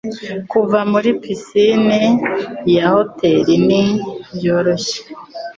kuva 0.51 0.79
muri 0.91 1.09
pisine 1.21 1.99
ya 2.75 2.85
hoteri 2.95 3.53
ni 3.67 3.83
byoroshye 4.35 4.99